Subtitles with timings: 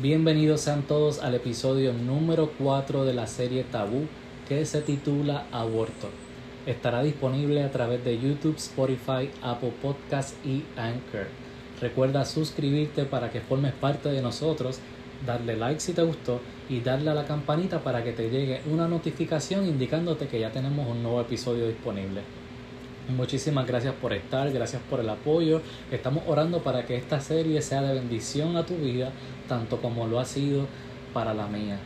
[0.00, 4.06] Bienvenidos sean todos al episodio número 4 de la serie Tabú
[4.48, 6.08] que se titula Aborto.
[6.64, 11.26] Estará disponible a través de YouTube, Spotify, Apple Podcasts y Anchor.
[11.82, 14.78] Recuerda suscribirte para que formes parte de nosotros,
[15.26, 18.88] darle like si te gustó y darle a la campanita para que te llegue una
[18.88, 22.22] notificación indicándote que ya tenemos un nuevo episodio disponible.
[23.16, 25.60] Muchísimas gracias por estar, gracias por el apoyo.
[25.90, 29.10] Estamos orando para que esta serie sea de bendición a tu vida,
[29.50, 30.68] tanto como lo ha sido
[31.12, 31.80] para la mía.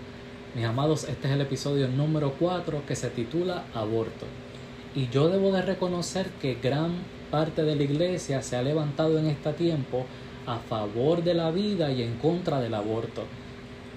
[0.54, 4.26] Mis amados, este es el episodio número 4 que se titula Aborto.
[4.94, 6.92] Y yo debo de reconocer que gran
[7.30, 10.04] parte de la iglesia se ha levantado en este tiempo
[10.46, 13.22] a favor de la vida y en contra del aborto.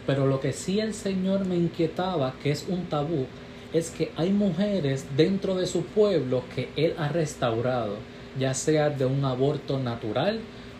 [0.05, 3.25] Pero lo que sí el Señor me inquietaba, que es un tabú,
[3.73, 7.97] es que hay mujeres dentro de su pueblo que Él ha restaurado,
[8.39, 10.39] ya sea de un aborto natural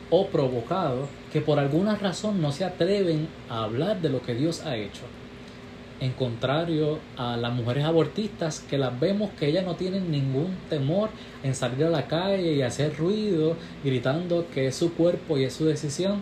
[0.10, 4.66] o provocado, que por alguna razón no se atreven a hablar de lo que Dios
[4.66, 5.04] ha hecho.
[6.00, 11.10] En contrario a las mujeres abortistas que las vemos que ellas no tienen ningún temor
[11.44, 15.54] en salir a la calle y hacer ruido gritando que es su cuerpo y es
[15.54, 16.22] su decisión,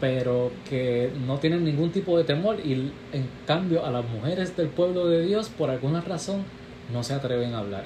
[0.00, 2.72] pero que no tienen ningún tipo de temor y
[3.12, 6.44] en cambio a las mujeres del pueblo de Dios por alguna razón
[6.92, 7.84] no se atreven a hablar.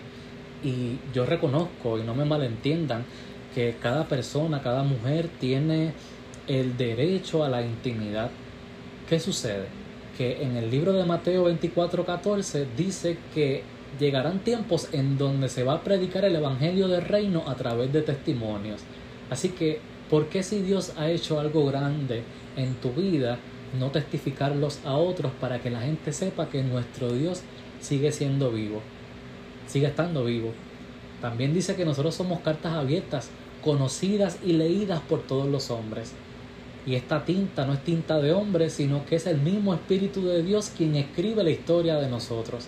[0.62, 3.05] Y yo reconozco y no me malentiendan
[3.55, 5.92] que cada persona, cada mujer tiene
[6.47, 8.30] el derecho a la intimidad.
[9.08, 9.66] ¿Qué sucede?
[10.19, 13.62] Que en el libro de Mateo 24:14 dice que
[13.98, 18.02] llegarán tiempos en donde se va a predicar el evangelio del reino a través de
[18.02, 18.80] testimonios.
[19.30, 19.80] Así que
[20.11, 22.22] ¿Por qué si Dios ha hecho algo grande
[22.56, 23.39] en tu vida,
[23.78, 27.42] no testificarlos a otros para que la gente sepa que nuestro Dios
[27.80, 28.83] sigue siendo vivo,
[29.66, 30.52] sigue estando vivo?
[31.22, 33.30] También dice que nosotros somos cartas abiertas,
[33.65, 36.12] conocidas y leídas por todos los hombres.
[36.87, 40.42] Y esta tinta no es tinta de hombre, sino que es el mismo Espíritu de
[40.42, 42.67] Dios quien escribe la historia de nosotros.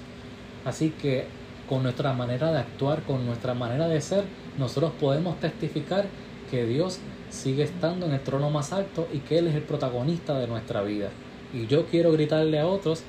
[0.64, 1.26] Así que
[1.68, 4.24] con nuestra manera de actuar, con nuestra manera de ser,
[4.58, 6.06] nosotros podemos testificar
[6.50, 6.98] que Dios
[7.28, 10.80] sigue estando en el trono más alto y que Él es el protagonista de nuestra
[10.82, 11.10] vida.
[11.52, 13.02] Y yo quiero gritarle a otros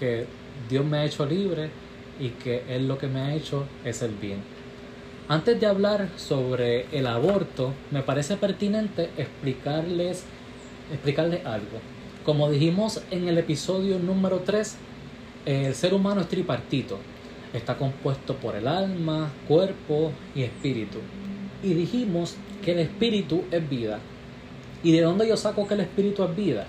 [0.00, 0.24] que
[0.70, 1.68] Dios me ha hecho libre
[2.18, 4.55] y que Él lo que me ha hecho es el bien.
[5.28, 10.22] Antes de hablar sobre el aborto, me parece pertinente explicarles,
[10.92, 11.80] explicarles algo.
[12.24, 14.76] Como dijimos en el episodio número 3,
[15.46, 17.00] el ser humano es tripartito.
[17.52, 20.98] Está compuesto por el alma, cuerpo y espíritu.
[21.60, 23.98] Y dijimos que el espíritu es vida.
[24.84, 26.68] ¿Y de dónde yo saco que el espíritu es vida?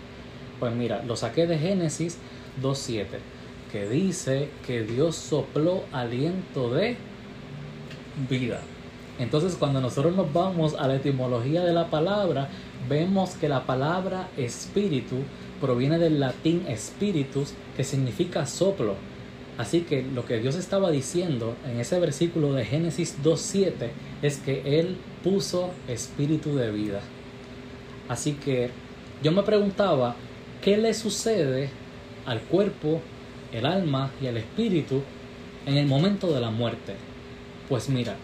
[0.60, 2.18] Pues mira, lo saqué de Génesis
[2.64, 3.06] 2.7,
[3.72, 6.98] que dice que Dios sopló aliento de
[8.30, 8.62] vida.
[9.20, 12.50] Entonces cuando nosotros nos vamos a la etimología de la palabra,
[12.88, 15.18] vemos que la palabra espíritu
[15.60, 18.96] proviene del latín spiritus, que significa soplo.
[19.58, 23.90] Así que lo que Dios estaba diciendo en ese versículo de Génesis 2.7
[24.22, 27.02] es que Él puso espíritu de vida.
[28.08, 28.70] Así que
[29.24, 30.16] yo me preguntaba,
[30.62, 31.72] ¿qué le sucede
[32.28, 33.02] al cuerpo,
[33.52, 35.02] el alma y el espíritu
[35.66, 36.94] en el momento de la muerte?
[37.70, 38.16] Pues mira,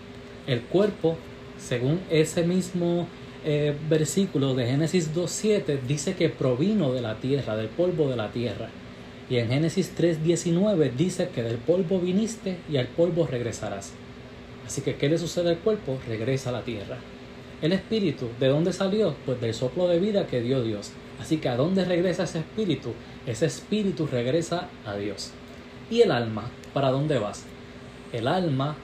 [0.47, 1.17] el cuerpo,
[1.57, 3.07] según ese mismo
[3.45, 8.31] eh, versículo de Génesis 2.7, dice que provino de la tierra, del polvo de la
[8.31, 8.69] tierra.
[9.29, 13.91] Y en Génesis 3.19 dice que del polvo viniste y al polvo regresarás.
[14.65, 15.99] Así que, ¿qué le sucede al cuerpo?
[16.07, 16.97] Regresa a la tierra.
[17.61, 19.15] El espíritu, ¿de dónde salió?
[19.25, 20.91] Pues del soplo de vida que dio Dios.
[21.19, 22.93] Así que, ¿a dónde regresa ese espíritu?
[23.25, 25.31] Ese espíritu regresa a Dios.
[25.89, 26.49] ¿Y el alma?
[26.73, 27.43] ¿Para dónde vas?
[28.13, 28.77] El alma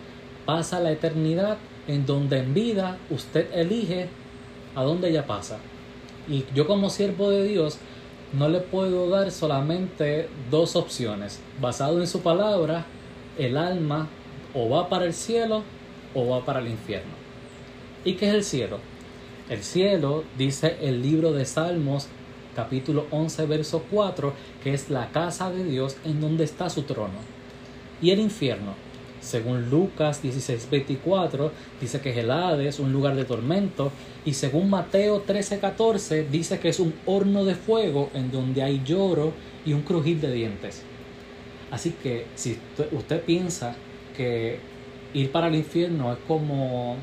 [0.50, 4.10] pasa la eternidad en donde en vida usted elige
[4.74, 5.60] a dónde ella pasa.
[6.28, 7.78] Y yo como siervo de Dios
[8.34, 11.40] no le puedo dar solamente dos opciones.
[11.62, 12.88] Basado en su palabra,
[13.38, 14.08] el alma
[14.56, 15.62] o va para el cielo
[16.16, 17.14] o va para el infierno.
[18.04, 18.80] ¿Y qué es el cielo?
[19.52, 22.08] El cielo, dice el libro de Salmos,
[22.56, 27.20] capítulo 11, verso 4, que es la casa de Dios en donde está su trono.
[28.02, 28.89] Y el infierno,
[29.22, 33.92] según Lucas 16, 24, dice que es el Hades, un lugar de tormento.
[34.26, 38.82] Y según Mateo 13, 14, dice que es un horno de fuego en donde hay
[38.84, 39.34] lloro
[39.66, 40.84] y un crujir de dientes.
[41.72, 42.58] Así que si
[42.92, 43.76] usted piensa
[44.16, 44.60] que
[45.14, 46.98] ir para el infierno es como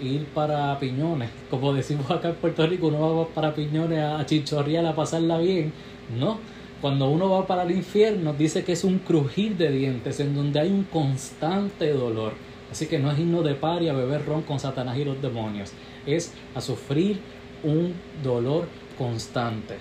[0.00, 4.86] ir para Piñones, como decimos acá en Puerto Rico, uno va para Piñones a chichorrear,
[4.86, 5.72] a pasarla bien,
[6.18, 6.38] no.
[6.80, 10.60] Cuando uno va para el infierno dice que es un crujir de dientes en donde
[10.60, 12.32] hay un constante dolor.
[12.72, 15.20] Así que no es irnos de par y a beber ron con Satanás y los
[15.20, 15.72] demonios.
[16.06, 17.20] Es a sufrir
[17.62, 18.66] un dolor
[18.96, 19.76] constante.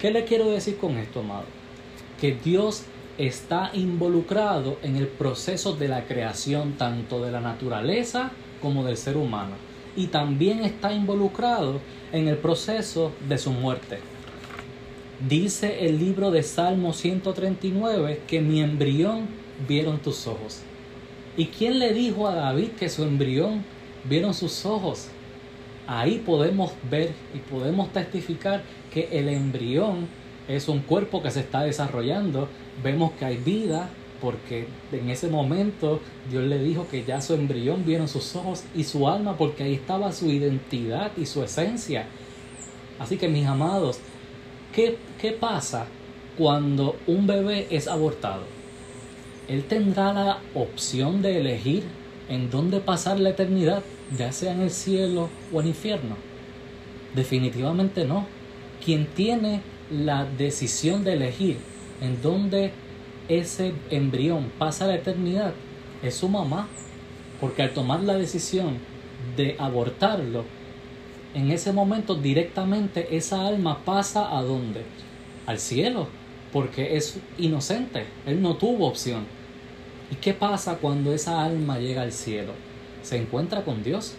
[0.00, 1.44] ¿Qué le quiero decir con esto, amado?
[2.20, 2.84] Que Dios
[3.16, 9.16] está involucrado en el proceso de la creación tanto de la naturaleza como del ser
[9.16, 9.54] humano.
[9.94, 11.78] Y también está involucrado
[12.10, 14.00] en el proceso de su muerte.
[15.20, 19.28] Dice el libro de Salmo 139 que mi embrión
[19.68, 20.62] vieron tus ojos.
[21.36, 23.64] ¿Y quién le dijo a David que su embrión
[24.08, 25.06] vieron sus ojos?
[25.86, 30.08] Ahí podemos ver y podemos testificar que el embrión
[30.48, 32.48] es un cuerpo que se está desarrollando.
[32.82, 33.90] Vemos que hay vida
[34.20, 38.82] porque en ese momento Dios le dijo que ya su embrión vieron sus ojos y
[38.82, 42.06] su alma porque ahí estaba su identidad y su esencia.
[42.98, 44.00] Así que mis amados,
[44.74, 45.86] ¿qué, qué pasa
[46.36, 48.42] cuando un bebé es abortado?
[49.48, 51.84] Él tendrá la opción de elegir
[52.28, 53.82] en dónde pasar la eternidad,
[54.16, 56.16] ya sea en el cielo o en el infierno.
[57.14, 58.26] Definitivamente no.
[58.84, 59.60] Quien tiene
[59.90, 61.58] la decisión de elegir
[62.00, 62.72] en dónde
[63.28, 65.54] ese embrión pasa la eternidad
[66.02, 66.68] es su mamá,
[67.40, 68.78] porque al tomar la decisión
[69.36, 70.44] de abortarlo,
[71.34, 74.82] en ese momento directamente esa alma pasa a dónde?
[75.46, 76.08] Al cielo,
[76.52, 79.24] porque es inocente, él no tuvo opción.
[80.10, 82.52] ¿Y qué pasa cuando esa alma llega al cielo?
[83.02, 84.14] Se encuentra con Dios.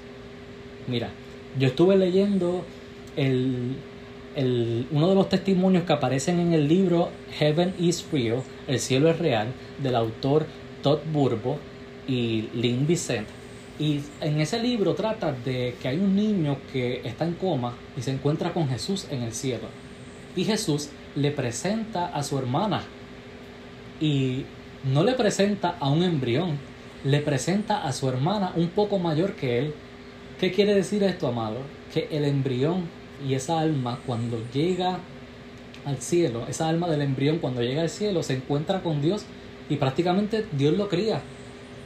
[0.87, 1.09] Mira,
[1.57, 2.63] yo estuve leyendo
[3.15, 3.77] el
[4.91, 7.09] uno de los testimonios que aparecen en el libro
[7.39, 9.47] Heaven is Real, El cielo es real,
[9.81, 10.45] del autor
[10.83, 11.57] Todd Burbo
[12.07, 13.27] y Lynn Vicent.
[13.77, 18.01] Y en ese libro trata de que hay un niño que está en coma y
[18.01, 19.67] se encuentra con Jesús en el cielo.
[20.35, 22.83] Y Jesús le presenta a su hermana.
[23.99, 24.45] Y
[24.83, 26.57] no le presenta a un embrión,
[27.03, 29.73] le presenta a su hermana un poco mayor que él.
[30.39, 31.57] ¿Qué quiere decir esto, amado?
[31.93, 32.83] Que el embrión
[33.25, 34.99] y esa alma cuando llega
[35.85, 39.23] al cielo, esa alma del embrión cuando llega al cielo se encuentra con Dios
[39.69, 41.21] y prácticamente Dios lo cría.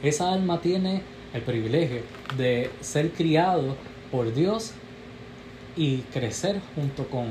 [0.02, 1.02] Esa alma tiene
[1.32, 2.02] el privilegio
[2.36, 3.76] de ser criado
[4.10, 4.72] por Dios
[5.76, 7.28] y crecer junto con,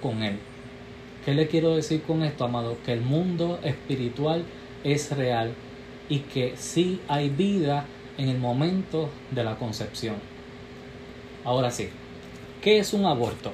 [0.00, 0.38] con Él.
[1.24, 2.76] ¿Qué le quiero decir con esto, amado?
[2.84, 4.44] Que el mundo espiritual
[4.82, 5.52] es real
[6.08, 7.86] y que sí hay vida
[8.18, 10.16] en el momento de la concepción.
[11.44, 11.88] Ahora sí,
[12.62, 13.50] ¿Qué es un aborto?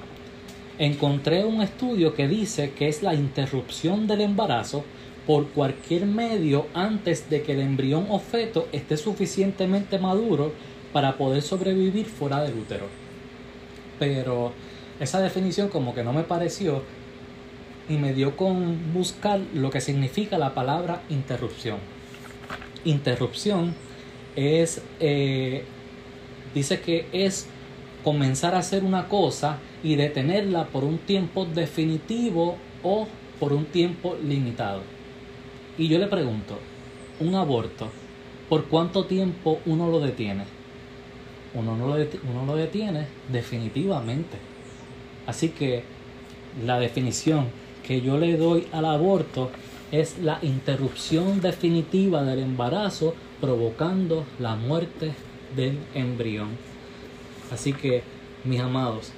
[0.78, 4.84] Encontré un estudio que dice que es la interrupción del embarazo
[5.28, 10.54] por cualquier medio antes de que el embrión o feto esté suficientemente maduro
[10.94, 12.86] para poder sobrevivir fuera del útero.
[13.98, 14.52] Pero
[14.98, 16.82] esa definición como que no me pareció
[17.90, 21.76] y me dio con buscar lo que significa la palabra interrupción.
[22.86, 23.74] Interrupción
[24.34, 25.62] es, eh,
[26.54, 27.46] dice que es
[28.02, 33.06] comenzar a hacer una cosa y detenerla por un tiempo definitivo o
[33.38, 34.97] por un tiempo limitado.
[35.78, 36.58] Y yo le pregunto,
[37.20, 37.88] un aborto,
[38.48, 40.42] ¿por cuánto tiempo uno lo detiene?
[41.54, 44.36] Uno no lo, uno lo detiene definitivamente.
[45.26, 45.84] Así que
[46.66, 47.46] la definición
[47.86, 49.50] que yo le doy al aborto
[49.92, 55.12] es la interrupción definitiva del embarazo provocando la muerte
[55.54, 56.48] del embrión.
[57.52, 58.02] Así que,
[58.44, 59.12] mis amados,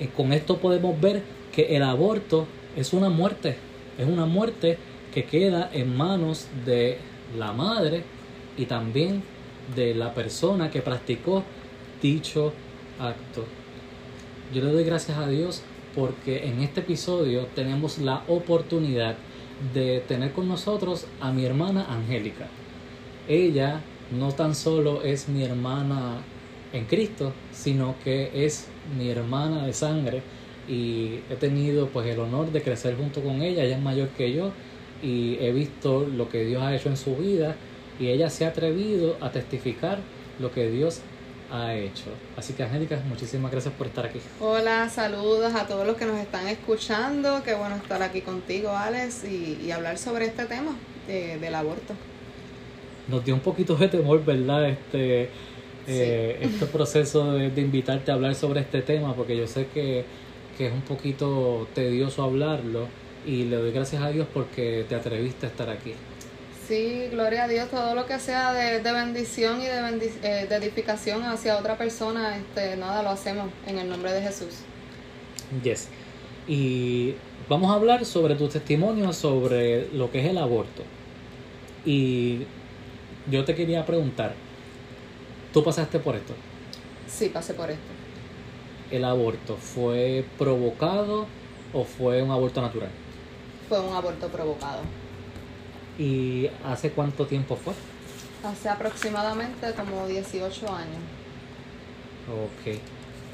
[0.00, 2.46] eh, con esto podemos ver que el aborto
[2.76, 3.56] es una muerte,
[3.96, 4.78] es una muerte
[5.14, 6.98] que queda en manos de
[7.38, 8.02] la madre
[8.58, 9.22] y también
[9.76, 11.44] de la persona que practicó
[12.02, 12.52] dicho
[12.98, 13.44] acto.
[14.52, 15.62] Yo le doy gracias a Dios
[15.94, 19.14] porque en este episodio tenemos la oportunidad
[19.72, 22.48] de tener con nosotros a mi hermana Angélica.
[23.28, 23.80] Ella
[24.10, 26.22] no tan solo es mi hermana
[26.72, 28.66] en Cristo, sino que es
[28.98, 30.22] mi hermana de sangre
[30.66, 34.32] y he tenido pues el honor de crecer junto con ella, ella es mayor que
[34.32, 34.50] yo
[35.04, 37.54] y he visto lo que Dios ha hecho en su vida
[38.00, 39.98] y ella se ha atrevido a testificar
[40.40, 41.00] lo que Dios
[41.52, 42.06] ha hecho.
[42.36, 44.18] Así que Angélica, muchísimas gracias por estar aquí.
[44.40, 47.42] Hola, saludos a todos los que nos están escuchando.
[47.44, 50.74] Qué bueno estar aquí contigo, Alex, y, hablar sobre este tema
[51.06, 51.94] del aborto.
[53.06, 54.70] Nos dio un poquito de temor, ¿verdad?
[54.70, 55.28] Este,
[55.86, 60.06] eh, este proceso de, invitarte a hablar sobre este tema, porque yo sé que,
[60.56, 62.88] que, es un poquito tedioso hablarlo
[63.26, 65.94] y le doy gracias a Dios porque te atreviste a estar aquí.
[66.66, 71.22] Sí, gloria a Dios, todo lo que sea de, bendición y de, eh, de, edificación
[71.22, 74.60] hacia otra persona, este, nada, lo hacemos en el nombre de Jesús.
[75.62, 75.88] Yes.
[76.48, 77.14] Y
[77.48, 80.82] vamos a hablar sobre tu testimonio sobre lo que es el aborto.
[81.84, 82.46] Y
[83.30, 84.34] yo te quería preguntar,
[85.54, 86.34] ¿Tú pasaste por esto?
[87.06, 87.84] Sí, pasé por esto.
[88.90, 91.26] ¿El aborto fue provocado
[91.72, 92.90] o fue un aborto natural?
[93.74, 94.82] Fue un aborto provocado.
[95.98, 97.74] ¿Y hace cuánto tiempo fue?
[98.48, 101.02] Hace aproximadamente como 18 años.
[102.30, 102.78] Ok.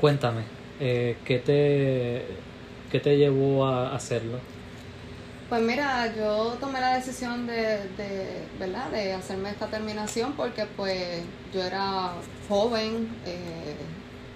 [0.01, 0.45] Cuéntame,
[0.81, 2.25] eh, ¿qué, te,
[2.91, 4.39] ¿qué te llevó a hacerlo?
[5.51, 8.91] Pues mira, yo tomé la decisión de, de, ¿verdad?
[8.93, 12.13] de hacerme esta terminación porque pues yo era
[12.49, 13.77] joven, eh,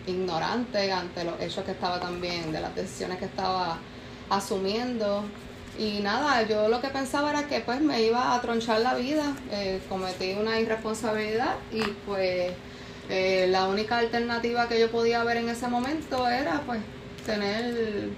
[0.07, 3.79] ignorante ante los hechos que estaba también, de las decisiones que estaba
[4.29, 5.25] asumiendo.
[5.79, 9.35] Y nada, yo lo que pensaba era que pues me iba a tronchar la vida,
[9.51, 12.53] eh, cometí una irresponsabilidad y pues
[13.11, 16.81] eh, la única alternativa que yo podía ver en ese momento era pues
[17.27, 18.09] tener,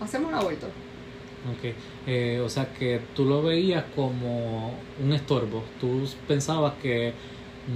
[0.00, 0.66] hacerme un aborto.
[0.66, 1.74] Ok,
[2.08, 7.14] eh, o sea que tú lo veías como un estorbo, tú pensabas que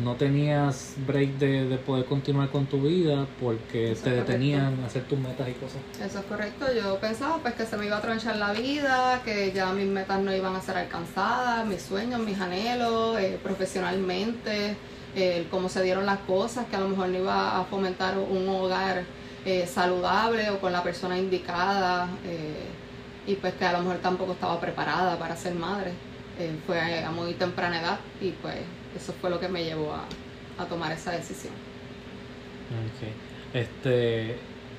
[0.02, 4.87] no tenías break de, de poder continuar con tu vida porque Eso te detenían a
[4.87, 5.78] hacer tus metas y cosas.
[6.00, 9.52] Eso es correcto, yo pensaba pues que se me iba a tronchar la vida, que
[9.52, 14.76] ya mis metas no iban a ser alcanzadas, mis sueños, mis anhelos, eh, profesionalmente,
[15.16, 18.49] eh, cómo se dieron las cosas, que a lo mejor no iba a fomentar un
[18.49, 19.04] hogar
[19.44, 22.66] eh, saludable o con la persona indicada eh,
[23.26, 25.92] y pues que a lo mejor tampoco estaba preparada para ser madre.
[26.38, 28.56] Eh, fue a muy temprana edad y pues
[28.97, 30.04] eso fue lo que me llevó a,
[30.62, 31.54] a tomar esa decisión.
[32.70, 33.54] Ok.
[33.54, 34.37] Este,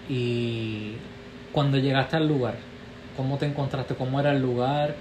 [0.08, 0.96] y
[1.52, 2.56] cuando llegaste al lugar,
[3.18, 3.96] ¿cómo te encontraste?
[3.96, 4.96] ¿Cómo era el lugar?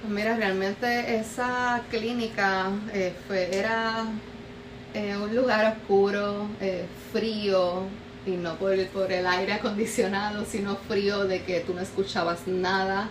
[0.00, 4.04] Pues mira, realmente esa clínica eh, fue, era
[4.94, 7.84] eh, un lugar oscuro, eh, frío,
[8.26, 13.08] y no por, por el aire acondicionado, sino frío de que tú no escuchabas nada,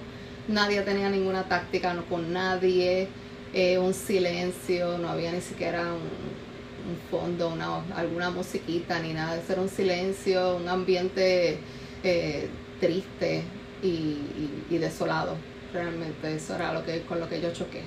[0.48, 3.10] nadie tenía ninguna táctica no con nadie,
[3.56, 9.38] eh, un silencio, no había ni siquiera un, un fondo, una, alguna musiquita ni nada,
[9.38, 11.58] eso era un silencio, un ambiente
[12.04, 13.42] eh, triste
[13.82, 15.36] y, y- y desolado.
[15.74, 17.82] Realmente eso era lo que con lo que yo choqué.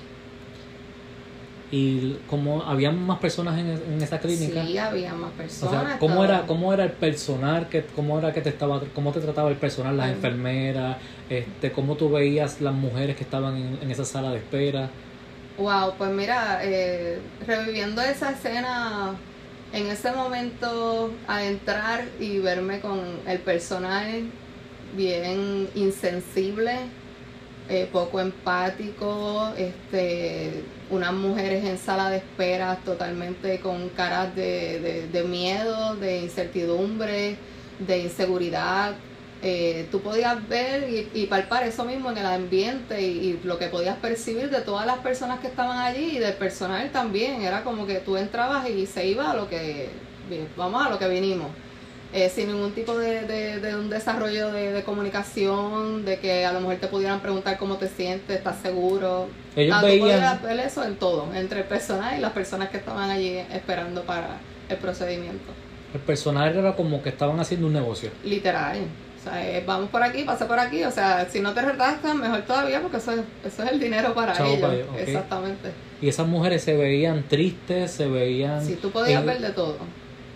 [1.71, 4.65] Y como habían más personas en, en esa clínica.
[4.65, 5.87] Sí, había más O personas.
[5.87, 9.11] sea, ¿cómo estaba- era, cómo era el personal, que, cómo era que te estaba, cómo
[9.11, 10.13] te trataba el personal, las Ay.
[10.13, 10.97] enfermeras,
[11.29, 14.89] este, cómo tú veías las mujeres que estaban en, en esa sala de espera?
[15.59, 19.15] Wow, pues mira, eh, reviviendo esa escena,
[19.73, 24.31] en ese momento a entrar y verme con el personal
[24.95, 26.75] bien insensible,
[27.69, 35.07] eh, poco empático, este, unas mujeres en sala de espera totalmente con caras de, de-
[35.09, 37.37] de miedo, de incertidumbre,
[37.79, 38.95] de inseguridad.
[39.41, 43.57] Eh, tú podías ver y, y palpar eso mismo en el ambiente y, y lo
[43.57, 47.41] que podías percibir de todas las personas que estaban allí y del personal también.
[47.41, 49.89] Era como que tú entrabas y se iba a lo que,
[50.57, 51.47] vamos a lo que vinimos.
[52.11, 56.51] Eh, sin ningún tipo de, de- de un desarrollo de, de comunicación, de que a
[56.51, 59.27] lo mejor te pudieran preguntar cómo te sientes, estás seguro.
[59.55, 62.77] Ellos Ah, veían- podías ver eso en todo, entre el personal y las personas que
[62.77, 65.51] estaban allí esperando para el procedimiento.
[65.93, 68.09] El personal era como que estaban haciendo un negocio.
[68.25, 68.79] Literal.
[69.19, 70.83] O sea, eh, vamos por aquí, pasa por aquí.
[70.83, 74.13] O sea, si no te retractas, mejor todavía porque eso es, eso es el dinero
[74.13, 74.61] para Chavo ellos.
[74.61, 74.97] para ellos, ok.
[74.99, 75.71] Exactamente.
[76.01, 78.65] Y esas mujeres se veían tristes, se veían...
[78.65, 79.77] Si tú podías eh, ver de todo.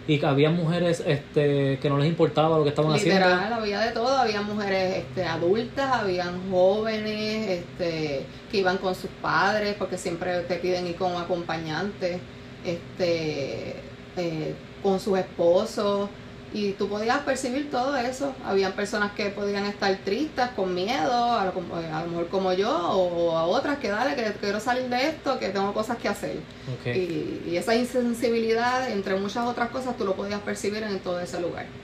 [0.05, 3.21] Y había mujeres este, que no les importaba lo que estaban haciendo.
[3.21, 9.09] Literal, había de todo, había mujeres este, adultas, habían jóvenes este, que iban con sus
[9.21, 12.19] padres, porque siempre te piden ir con un acompañante,
[12.65, 13.75] este,
[14.17, 16.09] eh, con sus esposos,
[16.53, 18.37] y tú podías percibir todo eso.
[18.43, 22.53] Habían personas que podían estar tristes, con miedo, a lo, como- a lo mejor como
[22.53, 26.09] yo, o a otras que dale, que quiero salir de esto, que tengo cosas que
[26.09, 26.47] hacer.
[26.91, 31.39] Y, y esa insensibilidad, entre muchas otras cosas, tú lo podías percibir en todo ese
[31.41, 31.75] lugar.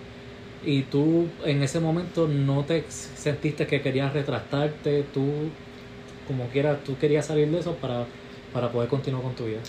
[0.61, 5.57] Y tú en ese momento no te sentiste que querías retractarte, tú
[6.23, 8.13] como quieras, tú querías salir de eso para,
[8.51, 9.63] para poder continuar con tu vida.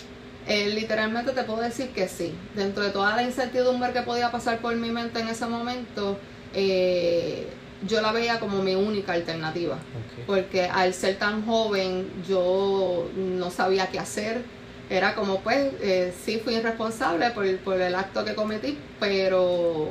[0.51, 2.33] Eh, literalmente te puedo decir que sí.
[2.55, 6.17] Dentro de toda la incertidumbre que podía pasar por mi mente en ese momento,
[6.53, 7.47] eh,
[7.87, 9.77] yo la veía como mi única alternativa.
[10.27, 14.41] Porque al ser tan joven yo no sabía qué hacer.
[14.89, 19.89] Era como pues, eh, sí fui irresponsable por, por el acto que cometí, pero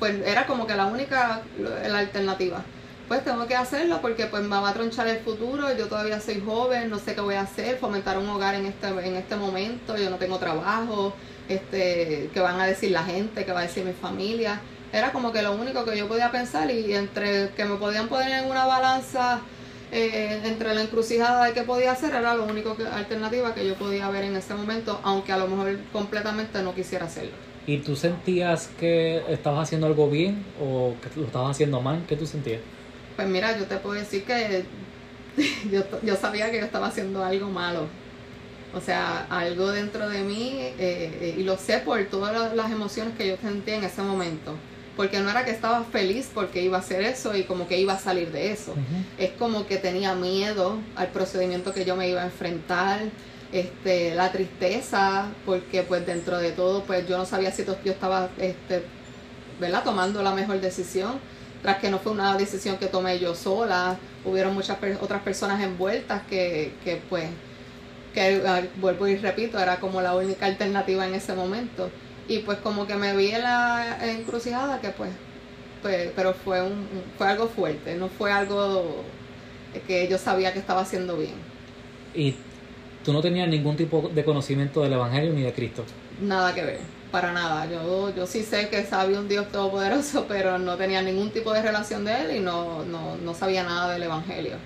[0.00, 2.64] pues era como que la única la alternativa.
[3.08, 6.40] Pues tengo que hacerlo porque pues me va a tronchar el futuro, yo todavía soy
[6.40, 9.96] joven, no sé qué voy a hacer, fomentar un hogar en este, en este momento,
[9.98, 11.12] yo no tengo trabajo,
[11.48, 14.60] este, qué van a decir la gente, qué va a decir mi familia.
[14.90, 18.44] Era como que lo único que yo podía pensar y entre que me podían poner
[18.44, 19.40] en una balanza
[19.92, 23.74] eh, entre la encrucijada de qué podía hacer era lo único que, alternativa que yo
[23.74, 27.32] podía ver en ese momento, aunque a lo mejor completamente no quisiera hacerlo.
[27.66, 32.02] ¿Y tú sentías que estabas haciendo algo bien o que lo estabas haciendo mal?
[32.08, 32.60] ¿Qué tú sentías?
[33.16, 34.64] Pues mira, yo te puedo decir que
[35.70, 37.86] yo, yo sabía que yo estaba haciendo algo malo.
[38.74, 43.14] O sea, algo dentro de mí, eh, eh, y lo sé por todas las emociones
[43.16, 44.54] que yo sentía en ese momento.
[44.96, 47.94] Porque no era que estaba feliz porque iba a hacer eso y como que iba
[47.94, 48.74] a salir de eso.
[49.18, 53.00] Es como que tenía miedo al procedimiento que yo me iba a enfrentar,
[53.52, 58.28] este, la tristeza, porque pues dentro de todo, pues yo no sabía si yo estaba,
[58.38, 58.84] este,
[59.60, 59.82] ¿verdad?
[59.82, 61.18] Tomando la mejor decisión
[61.64, 66.20] tras que no fue una decisión que tomé yo sola, hubieron muchas otras personas envueltas
[66.28, 67.24] que, que pues,
[68.12, 71.88] que ah, vuelvo y repito, era como la única alternativa en ese momento.
[72.28, 75.08] Y pues como que me vi en la encrucijada que pues,
[75.80, 79.02] pues pero fue, un, fue algo fuerte, no fue algo
[79.86, 81.32] que yo sabía que estaba haciendo bien.
[82.14, 82.34] ¿Y
[83.02, 85.82] tú no tenías ningún tipo de conocimiento del Evangelio ni de Cristo?
[86.20, 87.70] Nada que ver para nada.
[87.70, 91.62] Yo, yo sí sé que sabía un Dios todopoderoso, pero no tenía ningún tipo de
[91.62, 94.56] relación de él y no, no, no sabía nada del Evangelio.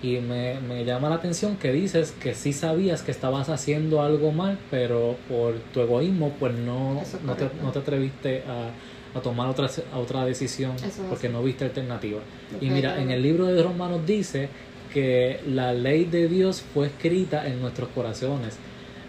[0.00, 4.30] Y me, me, llama la atención que dices que sí sabías que estabas haciendo algo
[4.30, 9.48] mal, pero por tu egoísmo pues no, no, te, no te atreviste a, a tomar
[9.48, 10.76] otra, otra decisión
[11.08, 12.20] porque no viste alternativa.
[12.60, 14.48] Y mira, en el libro de Romanos dice
[14.92, 18.58] que la ley de Dios fue escrita en nuestros corazones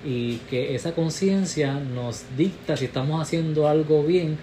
[0.05, 4.37] y que esa conciencia nos dicta si estamos haciendo algo bien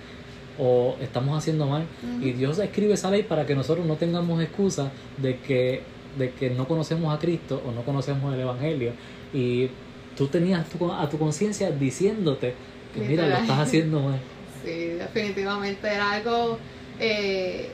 [0.58, 1.86] o estamos haciendo mal.
[2.20, 5.82] Y Dios escribe esa ley para que nosotros no tengamos excusa de que,
[6.18, 8.92] de que no conocemos a Cristo o no conocemos el Evangelio.
[9.32, 9.68] Y
[10.16, 10.66] tú tenías
[10.98, 12.54] a tu conciencia diciéndote
[12.92, 14.20] que mira, lo estás haciendo mal.
[14.62, 16.56] Sí, definitivamente era algo
[17.00, 17.68] eh,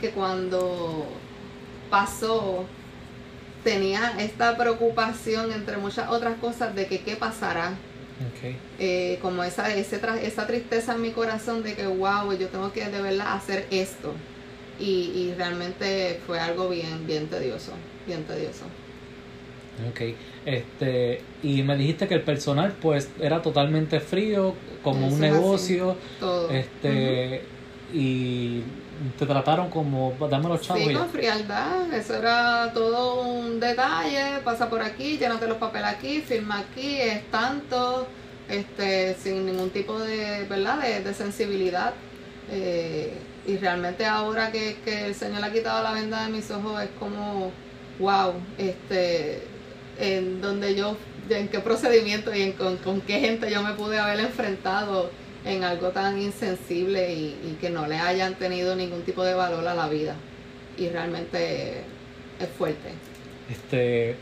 [0.00, 1.06] que cuando
[1.88, 2.64] pasó
[3.64, 7.74] tenía esta preocupación, entre muchas otras cosas, de que qué pasará.
[8.78, 12.84] Eh, como esa, ese esa tristeza en mi corazón de que, wow, yo tengo que
[12.86, 14.12] de verdad hacer esto.
[14.78, 17.72] Y, y realmente fue algo bien, bien tedioso,
[18.06, 18.64] bien tedioso.
[19.88, 20.00] Ok,
[20.44, 26.50] este, y me dijiste que el personal pues era totalmente frío, como un negocio, todo.
[26.50, 27.42] este,
[27.92, 28.62] y
[29.18, 30.82] te trataron como, dame los chavos.
[30.86, 36.20] Sí, con frialdad, eso era todo un detalle, pasa por aquí, llénate los papeles aquí,
[36.20, 38.06] firma aquí, es tanto,
[38.48, 41.94] este, sin ningún tipo de, ¿verdad?, de, sensibilidad.
[42.50, 46.82] Eh, y realmente ahora que, que el Señor ha quitado la venda de mis ojos
[46.82, 47.52] es como,
[47.98, 49.42] wow, este,
[49.98, 50.96] en donde yo,
[51.30, 55.10] en qué procedimiento y en, con, con qué gente yo me pude haber enfrentado
[55.44, 59.74] en algo tan insensible y, que no le hayan tenido ningún tipo de valor a
[59.74, 60.14] la vida.
[60.76, 61.82] Y realmente
[62.38, 62.90] es fuerte.
[63.50, 64.16] Este,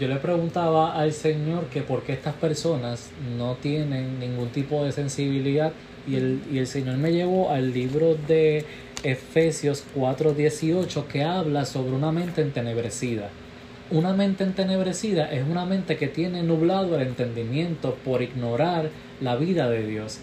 [0.00, 4.92] yo le preguntaba al Señor que por qué estas personas no tienen ningún tipo de
[4.92, 5.72] sensibilidad
[6.06, 8.64] y el, y el Señor me llevó al libro de
[9.02, 13.30] Efesios 4:18 que habla sobre una mente entenebrecida.
[13.90, 18.88] Una mente entenebrecida es una mente que tiene nublado el entendimiento por ignorar
[19.20, 20.20] la vida de Dios.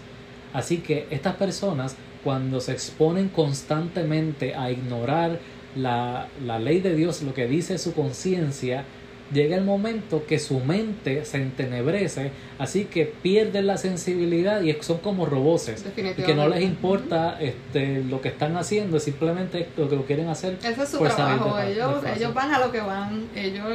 [0.54, 5.40] Así que estas personas, cuando se exponen constantemente a ignorar
[5.76, 8.86] la, la ley de Dios, lo que dice su conciencia,
[9.34, 15.00] llega el momento que su mente se entenebrece, así que pierden la sensibilidad y son
[15.00, 15.86] como roboses.
[15.96, 20.28] Y que no les importa este, lo que están haciendo, simplemente lo que lo quieren
[20.28, 20.58] hacer.
[20.64, 23.66] Ese es su trabajo, ellos, ellos van a lo que van, ellos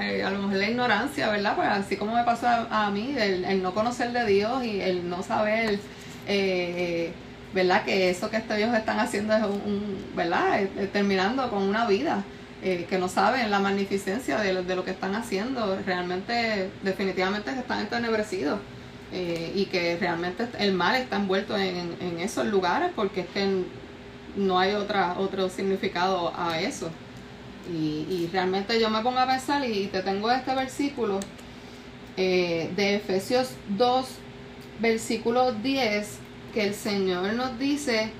[0.00, 1.56] eh, a lo mejor la ignorancia, ¿verdad?
[1.56, 5.08] Pues así como me pasó a, mí, el, el, no conocer de Dios y el
[5.08, 5.78] no saber
[6.26, 7.12] eh,
[7.52, 7.84] ¿verdad?
[7.84, 10.62] Que eso que ellos están haciendo es un, ¿verdad?
[10.62, 12.24] Eh, eh, terminando con una vida.
[12.62, 18.58] Que no saben la magnificencia de, de, lo que están haciendo, realmente, definitivamente están entenebrecidos
[19.12, 23.64] y que realmente el mal está envuelto en, esos lugares porque es que
[24.36, 26.88] no hay otra, otro significado a eso.
[27.70, 31.20] Y realmente yo me pongo a pensar y te tengo este versículo
[32.16, 34.06] de Efesios 2,
[34.80, 36.18] versículo 10,
[36.52, 38.10] que el Señor nos dice,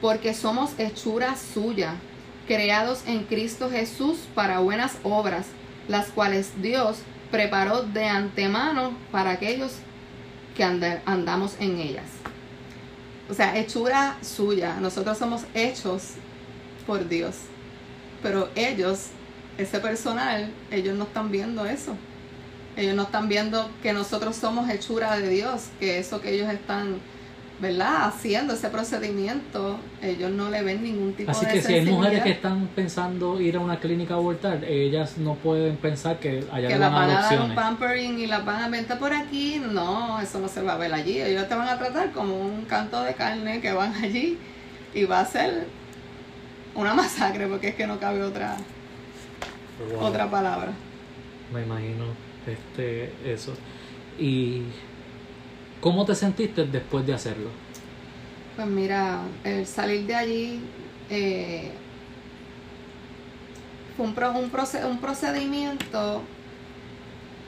[0.00, 1.94] porque somos hechura suya,
[2.46, 5.46] creados en Cristo Jesús para buenas obras,
[5.88, 6.98] las cuales Dios
[7.30, 9.72] preparó de antemano para aquellos
[10.56, 12.06] que andamos en ellas.
[13.30, 14.76] O sea, hechura suya.
[14.80, 16.14] Nosotros somos hechos
[16.86, 17.36] por Dios.
[18.22, 19.06] Pero ellos,
[19.56, 21.96] ese personal, ellos no están viendo eso.
[22.76, 26.96] Ellos no están viendo que nosotros somos hechura de Dios, que eso que ellos están,
[27.60, 28.06] ¿verdad?
[28.06, 31.84] Haciendo ese procedimiento, ellos no le ven ningún tipo Así de Así que si hay
[31.84, 36.44] mujeres que están pensando ir a una clínica a abortar, ellas no pueden pensar que
[36.50, 39.60] haya Que las van a dar un pampering y las van a vender por aquí,
[39.70, 41.20] no, eso no se va a ver allí.
[41.20, 44.38] Ellos te van a tratar como un canto de carne que van allí
[44.94, 45.66] y va a ser
[46.74, 48.56] una masacre, porque es que no cabe otra,
[49.94, 50.06] Wow.
[50.06, 50.72] otra palabra.
[51.52, 53.54] Me imagino este, eso.
[54.18, 54.62] ¿Y
[55.80, 57.50] cómo te sentiste después de hacerlo?
[58.56, 60.60] Pues mira, el salir de allí
[61.10, 61.72] eh,
[63.96, 64.50] fue un, pro- un,
[64.90, 66.22] un procedimiento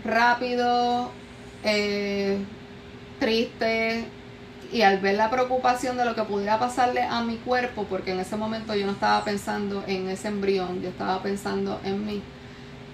[0.04, 1.10] rápido,
[1.64, 2.38] eh,
[3.18, 4.04] triste
[4.72, 8.20] y al ver la preocupación de lo que pudiera pasarle a mi cuerpo, porque en
[8.20, 12.22] ese momento yo no estaba pensando en ese embrión, yo estaba pensando en mí.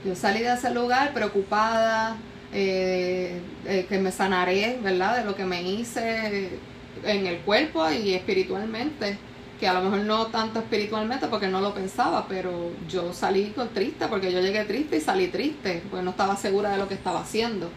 [0.04, 2.16] Yo salí de ese lugar preocupada,
[2.52, 5.18] eh, eh, que me sanaré, ¿verdad?
[5.18, 6.58] De lo que me hice
[7.04, 9.18] en el cuerpo y espiritualmente,
[9.58, 14.08] que a lo mejor no tanto espiritualmente porque no lo pensaba, pero yo salí triste
[14.08, 17.20] porque yo llegué triste y salí triste, porque no estaba segura de lo que estaba
[17.20, 17.68] haciendo.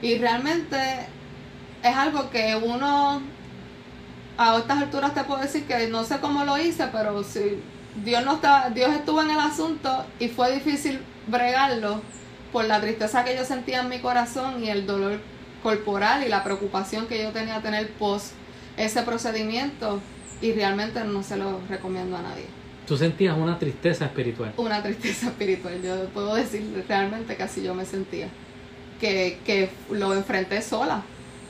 [0.00, 0.76] Y realmente
[1.82, 3.20] es algo que uno
[4.38, 7.60] a estas alturas te puedo decir que no sé cómo lo hice, pero si
[7.96, 12.00] Dios no está, Dios estuvo en el asunto y fue difícil bregarlo
[12.52, 15.20] por la tristeza que yo sentía en mi corazón y el dolor
[15.62, 18.32] corporal y la preocupación que yo tenía a tener post
[18.76, 20.00] ese procedimiento
[20.40, 22.46] y realmente no se lo recomiendo a nadie.
[22.86, 24.52] Tú sentías una tristeza espiritual.
[24.56, 28.28] Una tristeza espiritual, yo puedo decir realmente que así yo me sentía,
[29.00, 31.02] que, que lo enfrenté sola,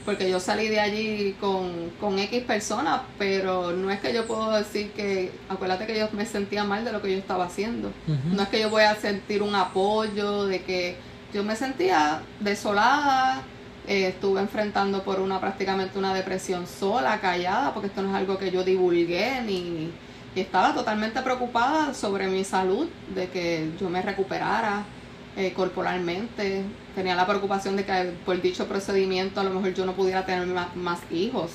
[0.04, 4.52] porque yo salí de allí con, con X personas, pero no es que yo puedo
[4.52, 7.92] decir que, acuérdate que yo me sentía mal de lo que yo estaba haciendo.
[8.32, 10.96] No es que yo voy a sentir un apoyo, de que
[11.32, 13.42] yo me sentía desolada,
[13.86, 18.38] eh, estuve enfrentando por una prácticamente una depresión sola, callada, porque esto no es algo
[18.38, 19.90] que yo divulgué ni
[20.34, 24.84] y estaba totalmente preocupada sobre mi salud, de que yo me recuperara
[25.36, 26.62] eh, corporalmente.
[26.94, 30.46] Tenía la preocupación de que por dicho procedimiento a lo mejor yo no pudiera tener
[30.46, 31.52] más, más hijos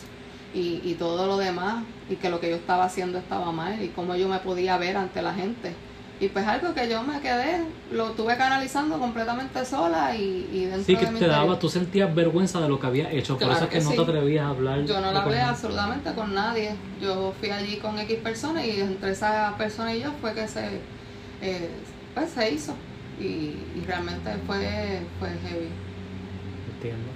[0.53, 3.89] y, y todo lo demás, y que lo que yo estaba haciendo estaba mal y
[3.89, 5.73] cómo yo me podía ver ante la gente.
[6.19, 10.83] Y pues algo que yo me quedé, lo tuve canalizando completamente sola y, y dentro
[10.83, 11.45] Sí, de que mi te interior.
[11.45, 13.91] daba, tú sentías vergüenza de lo que habías hecho, por eso es que, que no
[13.91, 13.95] sí.
[13.97, 14.83] te atrevías a hablar.
[14.85, 16.71] Yo no de la hablé con- absolutamente con nadie.
[16.99, 20.81] Yo fui allí con X personas y entre esa persona y yo fue que se,
[21.43, 21.69] eh,
[22.15, 22.73] pues se hizo.
[23.19, 25.69] Y, y realmente fue, fue heavy.
[26.73, 27.09] Entiendo.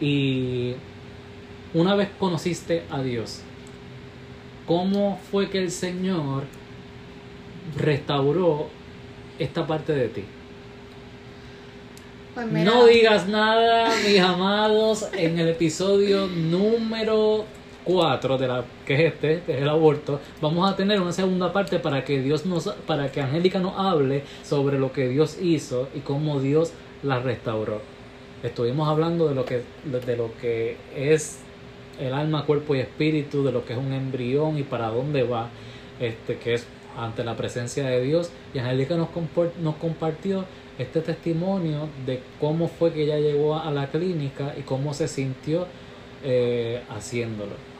[0.00, 0.74] Y
[1.74, 3.42] una vez conociste a Dios,
[4.66, 6.44] ¿cómo fue que el Señor
[7.76, 8.68] restauró
[9.38, 10.24] esta parte de ti?
[12.34, 17.44] Pues mira, No digas nada, mis amados, en el episodio número
[17.84, 21.52] 4 de la que es este, que es el aborto, vamos a tener una segunda
[21.52, 25.88] parte para que Dios nos para que Angélica nos hable sobre lo que Dios hizo
[25.94, 27.80] y cómo Dios la restauró.
[28.42, 31.40] Estuvimos hablando de lo que de lo que es
[32.00, 35.48] el alma, cuerpo y espíritu, de lo que es un embrión y para dónde va,
[36.00, 36.66] este que es
[36.96, 39.08] ante la presencia de Dios y Angélica nos,
[39.60, 40.44] nos compartió
[40.78, 45.66] este testimonio de cómo fue que ella llegó a la clínica y cómo se sintió
[46.22, 47.73] eh, haciéndolo.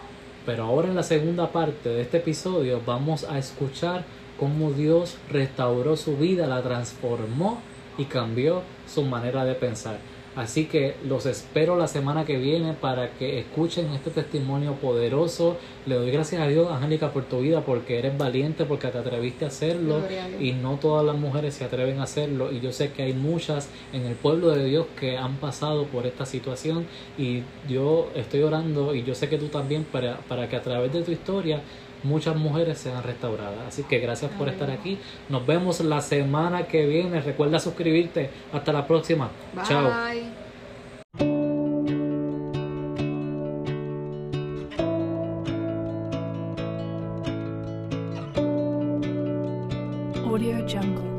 [0.46, 4.04] Pero ahora en la segunda parte de este episodio vamos a escuchar
[4.38, 7.60] cómo Dios restauró su vida, la transformó
[7.96, 9.98] y cambió su manera de pensar.
[10.36, 15.58] Así que los espero la semana que viene para que escuchen este testimonio poderoso.
[15.86, 19.44] Le doy gracias a Dios, Angélica, por tu vida, porque eres valiente, porque te atreviste
[19.44, 20.00] a hacerlo
[20.40, 22.50] y no todas las mujeres se atreven a hacerlo.
[22.50, 26.06] Y yo sé que hay muchas en el pueblo de Dios que han pasado por
[26.06, 30.56] esta situación y yo estoy orando y yo sé que tú también para, para que
[30.56, 31.62] a través de tu historia
[32.04, 33.68] muchas mujeres sean restauradas.
[33.68, 34.98] Así que gracias por estar aquí.
[35.28, 37.20] Nos vemos la semana que viene.
[37.20, 38.30] Recuerda suscribirte.
[38.52, 39.30] Hasta la próxima.
[39.54, 39.64] Bye.
[39.64, 39.92] Chao.
[50.26, 51.13] Audio Jungle.